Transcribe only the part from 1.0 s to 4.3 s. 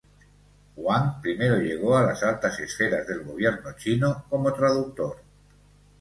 primero llegó a las altas esferas del gobierno chino